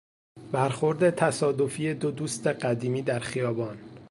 [0.51, 3.77] برخورد تصادفی دو دوست قدیمی در خیابان